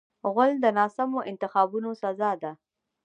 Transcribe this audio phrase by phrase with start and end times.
[0.33, 2.51] غول د ناسمو انتخابونو سزا ده.